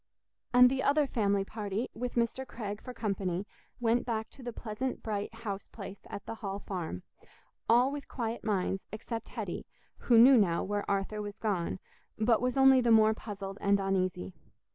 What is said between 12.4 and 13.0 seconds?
was only the